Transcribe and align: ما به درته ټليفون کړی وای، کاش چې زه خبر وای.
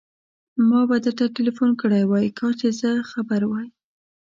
ما 0.69 0.81
به 0.89 0.95
درته 1.05 1.25
ټليفون 1.35 1.69
کړی 1.81 2.03
وای، 2.05 2.27
کاش 2.39 2.53
چې 2.61 2.69
زه 2.79 2.91
خبر 3.11 3.41
وای. 3.47 3.67